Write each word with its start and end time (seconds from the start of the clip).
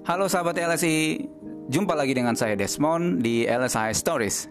Halo 0.00 0.32
sahabat 0.32 0.56
LSI, 0.56 1.28
jumpa 1.68 1.92
lagi 1.92 2.16
dengan 2.16 2.32
saya 2.32 2.56
Desmond 2.56 3.20
di 3.20 3.44
LSI 3.44 3.92
Stories. 3.92 4.48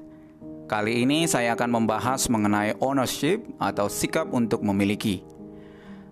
Kali 0.70 1.02
ini 1.02 1.26
saya 1.26 1.58
akan 1.58 1.74
membahas 1.74 2.30
mengenai 2.30 2.78
ownership 2.78 3.42
atau 3.58 3.90
sikap 3.90 4.30
untuk 4.30 4.62
memiliki. 4.62 5.26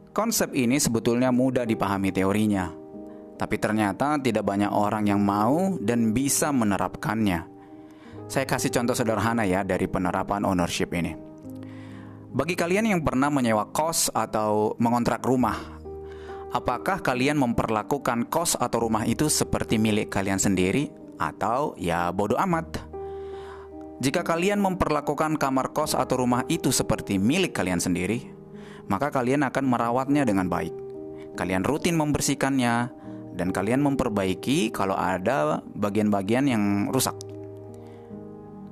Konsep 0.09 0.57
ini 0.57 0.81
sebetulnya 0.81 1.29
mudah 1.29 1.69
dipahami 1.69 2.09
teorinya, 2.09 2.73
tapi 3.37 3.61
ternyata 3.61 4.17
tidak 4.17 4.41
banyak 4.41 4.73
orang 4.73 5.05
yang 5.05 5.21
mau 5.21 5.77
dan 5.85 6.17
bisa 6.17 6.49
menerapkannya. 6.49 7.45
Saya 8.25 8.45
kasih 8.49 8.73
contoh 8.73 8.97
sederhana 8.97 9.45
ya 9.45 9.61
dari 9.61 9.85
penerapan 9.85 10.49
ownership 10.49 10.89
ini. 10.97 11.13
Bagi 12.33 12.57
kalian 12.57 12.89
yang 12.89 13.01
pernah 13.05 13.29
menyewa 13.29 13.69
kos 13.69 14.09
atau 14.09 14.73
mengontrak 14.81 15.21
rumah 15.21 15.76
apakah 16.57 17.05
kalian 17.05 17.37
memperlakukan 17.37 18.33
kos 18.33 18.57
atau 18.57 18.89
rumah 18.89 19.05
itu 19.05 19.29
seperti 19.29 19.77
milik 19.77 20.09
kalian 20.09 20.41
sendiri 20.41 20.89
atau 21.21 21.77
ya 21.77 22.09
bodoh 22.09 22.41
amat? 22.41 22.81
Jika 24.01 24.25
kalian 24.25 24.61
memperlakukan 24.61 25.37
kamar 25.37 25.73
kos 25.73 25.93
atau 25.93 26.25
rumah 26.25 26.45
itu 26.49 26.73
seperti 26.73 27.21
milik 27.21 27.53
kalian 27.53 27.77
sendiri, 27.77 28.33
maka 28.89 29.13
kalian 29.13 29.45
akan 29.45 29.65
merawatnya 29.69 30.25
dengan 30.25 30.49
baik. 30.49 30.73
Kalian 31.37 31.61
rutin 31.61 31.97
membersihkannya 31.97 32.75
dan 33.37 33.53
kalian 33.53 33.81
memperbaiki 33.85 34.73
kalau 34.73 34.97
ada 34.97 35.61
bagian-bagian 35.77 36.49
yang 36.49 36.63
rusak. 36.89 37.13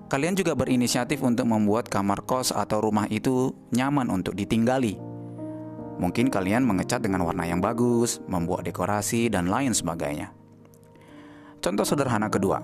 Kalian 0.10 0.38
juga 0.38 0.54
berinisiatif 0.54 1.22
untuk 1.26 1.50
membuat 1.50 1.90
kamar 1.90 2.26
kos 2.26 2.54
atau 2.54 2.82
rumah 2.82 3.10
itu 3.10 3.54
nyaman 3.74 4.10
untuk 4.14 4.38
ditinggali 4.38 5.05
Mungkin 5.96 6.28
kalian 6.28 6.68
mengecat 6.68 7.00
dengan 7.00 7.24
warna 7.24 7.48
yang 7.48 7.64
bagus, 7.64 8.20
membuat 8.28 8.68
dekorasi, 8.68 9.32
dan 9.32 9.48
lain 9.48 9.72
sebagainya. 9.72 10.36
Contoh 11.64 11.88
sederhana 11.88 12.28
kedua, 12.28 12.60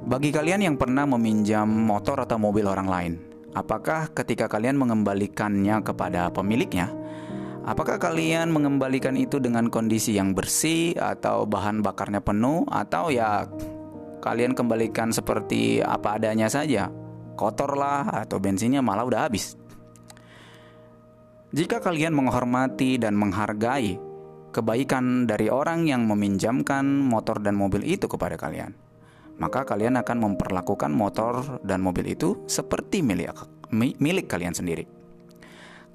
bagi 0.00 0.32
kalian 0.32 0.64
yang 0.64 0.76
pernah 0.80 1.04
meminjam 1.04 1.68
motor 1.68 2.24
atau 2.24 2.40
mobil 2.40 2.64
orang 2.64 2.88
lain, 2.88 3.12
apakah 3.52 4.08
ketika 4.16 4.48
kalian 4.48 4.80
mengembalikannya 4.80 5.84
kepada 5.84 6.32
pemiliknya, 6.32 6.88
apakah 7.68 8.00
kalian 8.00 8.48
mengembalikan 8.48 9.20
itu 9.20 9.36
dengan 9.36 9.68
kondisi 9.68 10.16
yang 10.16 10.32
bersih 10.32 10.96
atau 10.96 11.44
bahan 11.44 11.84
bakarnya 11.84 12.24
penuh, 12.24 12.64
atau 12.72 13.12
ya 13.12 13.44
kalian 14.24 14.56
kembalikan 14.56 15.12
seperti 15.12 15.84
apa 15.84 16.16
adanya 16.16 16.48
saja, 16.48 16.88
kotor 17.36 17.76
lah 17.76 18.24
atau 18.24 18.40
bensinnya 18.40 18.80
malah 18.80 19.04
udah 19.04 19.28
habis? 19.28 19.59
Jika 21.50 21.82
kalian 21.82 22.14
menghormati 22.14 22.94
dan 22.94 23.18
menghargai 23.18 23.98
kebaikan 24.54 25.26
dari 25.26 25.50
orang 25.50 25.82
yang 25.82 26.06
meminjamkan 26.06 26.86
motor 26.86 27.42
dan 27.42 27.58
mobil 27.58 27.82
itu 27.82 28.06
kepada 28.06 28.38
kalian, 28.38 28.70
maka 29.42 29.66
kalian 29.66 29.98
akan 29.98 30.30
memperlakukan 30.30 30.94
motor 30.94 31.58
dan 31.66 31.82
mobil 31.82 32.14
itu 32.14 32.46
seperti 32.46 33.02
milik, 33.02 33.34
milik 33.74 34.30
kalian 34.30 34.54
sendiri. 34.54 34.86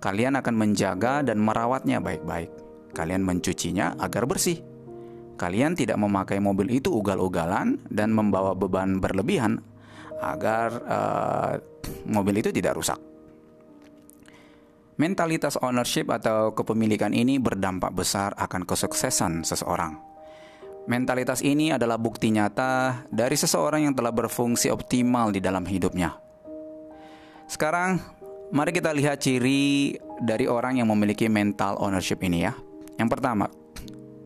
Kalian 0.04 0.36
akan 0.36 0.56
menjaga 0.60 1.24
dan 1.24 1.40
merawatnya 1.40 2.04
baik-baik. 2.04 2.52
Kalian 2.92 3.24
mencucinya 3.24 3.96
agar 3.96 4.28
bersih. 4.28 4.60
Kalian 5.40 5.72
tidak 5.80 5.96
memakai 5.96 6.44
mobil 6.44 6.68
itu 6.68 6.92
ugal-ugalan 6.92 7.80
dan 7.88 8.12
membawa 8.12 8.52
beban 8.52 9.00
berlebihan 9.00 9.64
agar 10.20 10.70
uh, 10.84 11.54
mobil 12.12 12.44
itu 12.44 12.52
tidak 12.52 12.76
rusak. 12.76 13.15
Mentalitas 14.96 15.60
ownership 15.60 16.08
atau 16.08 16.56
kepemilikan 16.56 17.12
ini 17.12 17.36
berdampak 17.36 17.92
besar 17.92 18.32
akan 18.40 18.64
kesuksesan 18.64 19.44
seseorang. 19.44 20.00
Mentalitas 20.88 21.44
ini 21.44 21.76
adalah 21.76 22.00
bukti 22.00 22.32
nyata 22.32 23.04
dari 23.12 23.36
seseorang 23.36 23.84
yang 23.84 23.94
telah 23.98 24.16
berfungsi 24.16 24.72
optimal 24.72 25.36
di 25.36 25.44
dalam 25.44 25.68
hidupnya. 25.68 26.16
Sekarang, 27.44 28.00
mari 28.56 28.72
kita 28.72 28.96
lihat 28.96 29.20
ciri 29.20 30.00
dari 30.24 30.48
orang 30.48 30.80
yang 30.80 30.88
memiliki 30.88 31.28
mental 31.28 31.76
ownership 31.84 32.24
ini 32.24 32.48
ya. 32.48 32.56
Yang 32.96 33.20
pertama, 33.20 33.52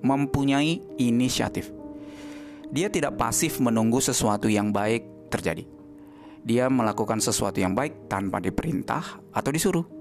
mempunyai 0.06 0.86
inisiatif. 1.02 1.74
Dia 2.70 2.94
tidak 2.94 3.18
pasif 3.18 3.58
menunggu 3.58 3.98
sesuatu 4.06 4.46
yang 4.46 4.70
baik 4.70 5.34
terjadi. 5.34 5.66
Dia 6.46 6.70
melakukan 6.70 7.18
sesuatu 7.18 7.58
yang 7.58 7.74
baik 7.74 8.06
tanpa 8.06 8.38
diperintah 8.38 9.18
atau 9.34 9.50
disuruh. 9.50 9.99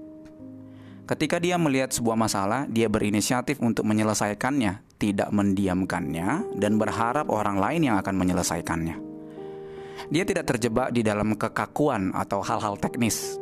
Ketika 1.09 1.41
dia 1.41 1.57
melihat 1.57 1.89
sebuah 1.89 2.13
masalah, 2.13 2.69
dia 2.69 2.85
berinisiatif 2.85 3.57
untuk 3.65 3.81
menyelesaikannya, 3.81 4.93
tidak 5.01 5.33
mendiamkannya, 5.33 6.53
dan 6.61 6.77
berharap 6.77 7.33
orang 7.33 7.57
lain 7.57 7.81
yang 7.89 7.97
akan 7.97 8.13
menyelesaikannya. 8.13 8.93
Dia 10.13 10.21
tidak 10.21 10.53
terjebak 10.53 10.93
di 10.93 11.01
dalam 11.01 11.33
kekakuan 11.33 12.13
atau 12.13 12.45
hal-hal 12.45 12.77
teknis. 12.77 13.41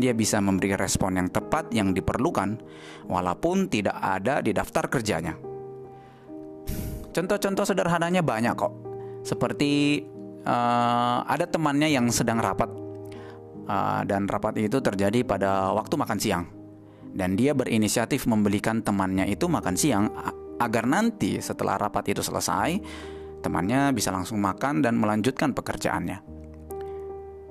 Dia 0.00 0.16
bisa 0.16 0.40
memberi 0.40 0.72
respon 0.72 1.20
yang 1.20 1.28
tepat 1.28 1.68
yang 1.76 1.92
diperlukan, 1.92 2.56
walaupun 3.04 3.68
tidak 3.68 4.00
ada 4.00 4.40
di 4.40 4.56
daftar 4.56 4.88
kerjanya. 4.88 5.36
Contoh-contoh 7.12 7.68
sederhananya 7.68 8.24
banyak 8.24 8.56
kok, 8.56 8.72
seperti 9.28 10.00
uh, 10.48 11.20
ada 11.28 11.44
temannya 11.44 11.92
yang 11.92 12.08
sedang 12.08 12.40
rapat, 12.40 12.72
uh, 13.68 14.00
dan 14.08 14.24
rapat 14.24 14.56
itu 14.56 14.80
terjadi 14.80 15.20
pada 15.20 15.76
waktu 15.76 16.00
makan 16.00 16.16
siang 16.16 16.61
dan 17.12 17.36
dia 17.36 17.52
berinisiatif 17.52 18.24
membelikan 18.24 18.80
temannya 18.80 19.28
itu 19.28 19.46
makan 19.48 19.76
siang 19.76 20.08
agar 20.56 20.84
nanti 20.88 21.40
setelah 21.42 21.76
rapat 21.76 22.16
itu 22.16 22.24
selesai 22.24 22.80
temannya 23.42 23.90
bisa 23.92 24.14
langsung 24.14 24.38
makan 24.38 24.80
dan 24.80 24.94
melanjutkan 24.96 25.50
pekerjaannya. 25.52 26.22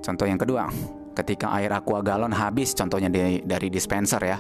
Contoh 0.01 0.25
yang 0.25 0.39
kedua, 0.39 0.71
ketika 1.13 1.51
air 1.59 1.69
aqua 1.75 2.01
galon 2.01 2.31
habis 2.33 2.73
contohnya 2.73 3.11
dari, 3.11 3.43
dari 3.43 3.67
dispenser 3.67 4.23
ya, 4.23 4.39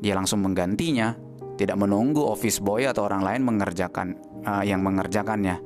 dia 0.00 0.14
langsung 0.14 0.40
menggantinya, 0.40 1.12
tidak 1.58 1.76
menunggu 1.76 2.22
office 2.24 2.62
boy 2.62 2.86
atau 2.86 3.04
orang 3.04 3.20
lain 3.20 3.42
mengerjakan 3.42 4.16
uh, 4.46 4.62
yang 4.64 4.80
mengerjakannya. 4.80 5.60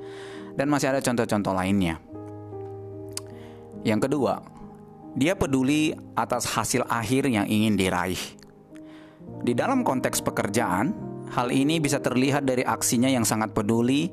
Dan 0.58 0.66
masih 0.72 0.90
ada 0.90 0.98
contoh-contoh 0.98 1.54
lainnya. 1.54 2.02
Yang 3.86 4.10
kedua, 4.10 4.42
dia 5.14 5.38
peduli 5.38 5.94
atas 6.18 6.50
hasil 6.50 6.82
akhir 6.90 7.30
yang 7.30 7.46
ingin 7.46 7.78
diraih. 7.78 8.37
Di 9.38 9.54
dalam 9.54 9.86
konteks 9.86 10.18
pekerjaan, 10.22 10.90
hal 11.30 11.48
ini 11.54 11.78
bisa 11.78 12.02
terlihat 12.02 12.42
dari 12.42 12.66
aksinya 12.66 13.06
yang 13.06 13.22
sangat 13.22 13.54
peduli 13.54 14.10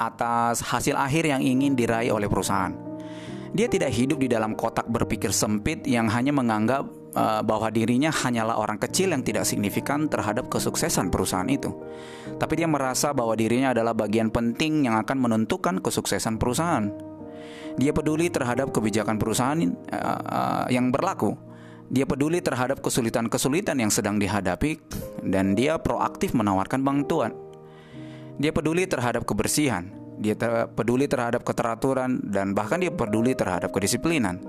atas 0.00 0.64
hasil 0.64 0.98
akhir 0.98 1.30
yang 1.30 1.42
ingin 1.42 1.78
diraih 1.78 2.10
oleh 2.10 2.26
perusahaan. 2.26 2.74
Dia 3.54 3.70
tidak 3.70 3.94
hidup 3.94 4.18
di 4.18 4.26
dalam 4.26 4.58
kotak 4.58 4.90
berpikir 4.90 5.30
sempit 5.30 5.86
yang 5.86 6.10
hanya 6.10 6.34
menganggap 6.34 6.90
uh, 7.14 7.38
bahwa 7.46 7.70
dirinya 7.70 8.10
hanyalah 8.10 8.58
orang 8.58 8.82
kecil 8.82 9.14
yang 9.14 9.22
tidak 9.22 9.46
signifikan 9.46 10.10
terhadap 10.10 10.50
kesuksesan 10.50 11.14
perusahaan 11.14 11.46
itu. 11.46 11.70
Tapi 12.34 12.58
dia 12.58 12.66
merasa 12.66 13.14
bahwa 13.14 13.38
dirinya 13.38 13.70
adalah 13.70 13.94
bagian 13.94 14.34
penting 14.34 14.90
yang 14.90 14.98
akan 14.98 15.16
menentukan 15.22 15.78
kesuksesan 15.78 16.34
perusahaan. 16.42 16.90
Dia 17.78 17.94
peduli 17.94 18.26
terhadap 18.26 18.74
kebijakan 18.74 19.22
perusahaan 19.22 19.58
uh, 19.62 20.20
uh, 20.26 20.66
yang 20.66 20.90
berlaku 20.90 21.53
dia 21.92 22.08
peduli 22.08 22.40
terhadap 22.40 22.80
kesulitan-kesulitan 22.80 23.76
yang 23.76 23.92
sedang 23.92 24.16
dihadapi 24.16 24.80
dan 25.24 25.52
dia 25.52 25.76
proaktif 25.76 26.32
menawarkan 26.32 26.80
bantuan. 26.80 27.32
Dia 28.40 28.50
peduli 28.50 28.88
terhadap 28.88 29.28
kebersihan, 29.28 29.92
dia 30.18 30.34
ter 30.34 30.66
peduli 30.72 31.06
terhadap 31.06 31.44
keteraturan 31.44 32.18
dan 32.24 32.56
bahkan 32.56 32.80
dia 32.80 32.90
peduli 32.90 33.36
terhadap 33.36 33.70
kedisiplinan. 33.70 34.42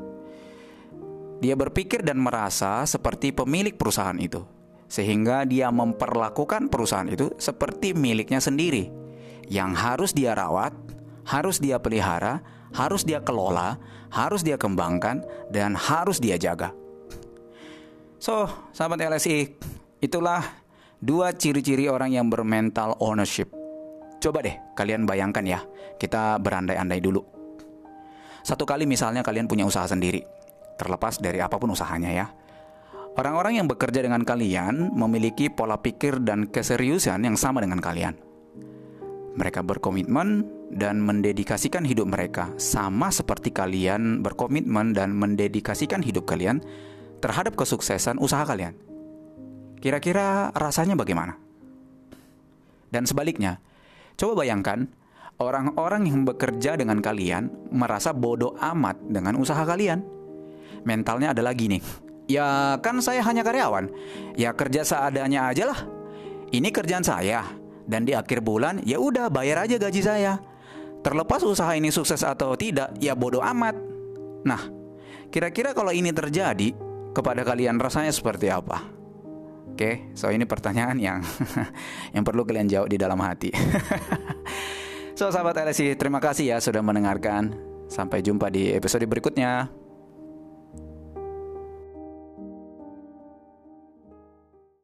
Dia 1.44 1.54
berpikir 1.54 2.02
dan 2.02 2.18
merasa 2.18 2.88
seperti 2.88 3.36
pemilik 3.36 3.76
perusahaan 3.76 4.18
itu, 4.18 4.42
sehingga 4.88 5.44
dia 5.44 5.70
memperlakukan 5.70 6.72
perusahaan 6.72 7.06
itu 7.06 7.30
seperti 7.38 7.92
miliknya 7.92 8.40
sendiri, 8.40 8.90
yang 9.52 9.76
harus 9.76 10.16
dia 10.16 10.34
rawat, 10.34 10.74
harus 11.28 11.60
dia 11.60 11.78
pelihara, 11.78 12.42
harus 12.74 13.04
dia 13.06 13.22
kelola, 13.22 13.78
harus 14.10 14.42
dia 14.42 14.56
kembangkan, 14.56 15.22
dan 15.52 15.76
harus 15.78 16.18
dia 16.18 16.40
jaga. 16.40 16.74
So, 18.26 18.50
sahabat 18.74 19.06
LSI, 19.06 19.54
itulah 20.02 20.42
dua 20.98 21.30
ciri-ciri 21.38 21.86
orang 21.86 22.10
yang 22.10 22.26
bermental 22.26 22.98
ownership. 22.98 23.54
Coba 24.18 24.42
deh 24.42 24.58
kalian 24.74 25.06
bayangkan 25.06 25.46
ya, 25.46 25.62
kita 26.02 26.42
berandai-andai 26.42 26.98
dulu. 27.06 27.22
Satu 28.42 28.66
kali 28.66 28.90
misalnya 28.90 29.22
kalian 29.22 29.46
punya 29.46 29.70
usaha 29.70 29.86
sendiri, 29.86 30.26
terlepas 30.74 31.22
dari 31.22 31.38
apa 31.38 31.62
pun 31.62 31.70
usahanya 31.78 32.10
ya. 32.10 32.26
Orang-orang 33.14 33.62
yang 33.62 33.70
bekerja 33.70 34.02
dengan 34.02 34.26
kalian 34.26 34.98
memiliki 34.98 35.54
pola 35.54 35.78
pikir 35.78 36.18
dan 36.26 36.50
keseriusan 36.50 37.30
yang 37.30 37.38
sama 37.38 37.62
dengan 37.62 37.78
kalian. 37.78 38.18
Mereka 39.38 39.62
berkomitmen 39.62 40.50
dan 40.74 40.98
mendedikasikan 40.98 41.86
hidup 41.86 42.10
mereka 42.10 42.50
sama 42.58 43.14
seperti 43.14 43.54
kalian 43.54 44.26
berkomitmen 44.26 44.98
dan 44.98 45.14
mendedikasikan 45.14 46.02
hidup 46.02 46.26
kalian 46.26 46.66
terhadap 47.26 47.58
kesuksesan 47.58 48.22
usaha 48.22 48.46
kalian. 48.46 48.78
Kira-kira 49.82 50.54
rasanya 50.54 50.94
bagaimana? 50.94 51.34
Dan 52.94 53.10
sebaliknya, 53.10 53.58
coba 54.14 54.46
bayangkan 54.46 54.86
orang-orang 55.42 56.06
yang 56.06 56.22
bekerja 56.22 56.78
dengan 56.78 57.02
kalian 57.02 57.50
merasa 57.74 58.14
bodoh 58.14 58.54
amat 58.62 59.02
dengan 59.10 59.42
usaha 59.42 59.66
kalian. 59.66 60.06
Mentalnya 60.86 61.34
adalah 61.34 61.58
gini, 61.58 61.82
ya 62.30 62.78
kan 62.78 63.02
saya 63.02 63.26
hanya 63.26 63.42
karyawan, 63.42 63.90
ya 64.38 64.54
kerja 64.54 64.86
seadanya 64.86 65.50
aja 65.50 65.74
lah. 65.74 65.82
Ini 66.54 66.70
kerjaan 66.70 67.02
saya, 67.02 67.42
dan 67.90 68.06
di 68.06 68.14
akhir 68.14 68.46
bulan 68.46 68.86
ya 68.86 69.02
udah 69.02 69.34
bayar 69.34 69.66
aja 69.66 69.82
gaji 69.82 70.02
saya. 70.06 70.38
Terlepas 71.02 71.42
usaha 71.42 71.74
ini 71.74 71.90
sukses 71.90 72.22
atau 72.22 72.54
tidak, 72.54 72.94
ya 73.02 73.18
bodoh 73.18 73.42
amat. 73.42 73.74
Nah, 74.46 74.62
kira-kira 75.34 75.74
kalau 75.74 75.90
ini 75.90 76.14
terjadi 76.14 76.85
kepada 77.16 77.48
kalian 77.48 77.80
rasanya 77.80 78.12
seperti 78.12 78.52
apa? 78.52 78.84
Oke, 79.72 80.12
so 80.16 80.28
ini 80.32 80.44
pertanyaan 80.44 81.00
yang 81.00 81.20
yang 82.16 82.24
perlu 82.28 82.44
kalian 82.44 82.68
jawab 82.68 82.92
di 82.92 83.00
dalam 83.00 83.20
hati. 83.24 83.56
so 85.20 85.32
sahabat 85.32 85.56
LSI, 85.64 85.96
terima 85.96 86.20
kasih 86.20 86.56
ya 86.56 86.58
sudah 86.60 86.84
mendengarkan. 86.84 87.56
Sampai 87.88 88.20
jumpa 88.20 88.52
di 88.52 88.76
episode 88.76 89.08
berikutnya. 89.08 89.85